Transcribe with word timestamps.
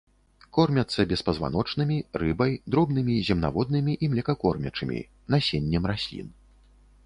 Кормяцца 0.57 1.03
беспазваночнымі, 1.11 1.97
рыбай, 2.23 2.57
дробнымі 2.75 3.15
земнаводнымі 3.29 3.93
і 4.07 4.11
млекакормячымі, 4.15 4.99
насеннем 5.35 5.83
раслін. 5.93 6.27